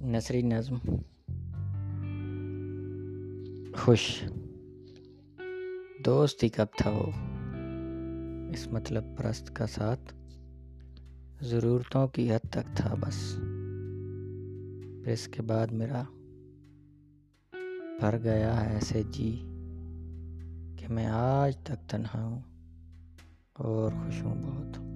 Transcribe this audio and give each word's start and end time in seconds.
نثری 0.00 0.42
نظم 0.42 0.76
خوش 3.74 4.24
دوست 6.04 6.42
ہی 6.42 6.48
کب 6.48 6.66
تھا 6.78 6.90
وہ 6.90 7.10
اس 8.52 8.66
مطلب 8.72 9.04
پرست 9.16 9.56
کا 9.56 9.66
ساتھ 9.66 10.14
ضرورتوں 11.42 12.08
کی 12.08 12.30
حد 12.32 12.50
تک 12.50 12.76
تھا 12.76 12.94
بس 12.94 13.36
پھر 15.04 15.12
اس 15.12 15.28
کے 15.28 15.42
بعد 15.42 15.66
میرا 15.72 16.02
بھر 18.00 18.18
گیا 18.18 18.60
ہے 18.60 18.74
ایسے 18.74 19.02
جی 19.02 19.30
کہ 20.78 20.88
میں 20.88 21.06
آج 21.06 21.56
تک 21.56 21.88
تنہا 21.88 22.24
ہوں 22.24 22.40
اور 23.52 23.92
خوش 23.92 24.22
ہوں 24.22 24.42
بہت 24.42 24.89